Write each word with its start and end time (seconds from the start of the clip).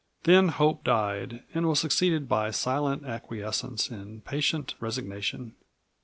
Then 0.23 0.47
hope 0.47 0.83
died 0.83 1.43
and 1.53 1.67
was 1.67 1.79
succeeded 1.79 2.27
by 2.27 2.49
silent 2.49 3.05
acquiescence 3.05 3.91
and 3.91 4.25
patient 4.25 4.73
resignation. 4.79 5.53